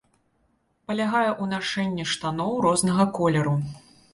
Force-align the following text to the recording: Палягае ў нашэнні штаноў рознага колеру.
Палягае 0.91 1.29
ў 1.33 1.45
нашэнні 1.53 2.07
штаноў 2.13 2.51
рознага 2.69 3.09
колеру. 3.19 3.55